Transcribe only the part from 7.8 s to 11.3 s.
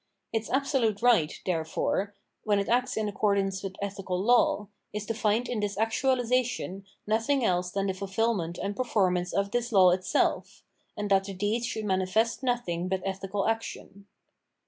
the fulfilment and performance of this law itself: and that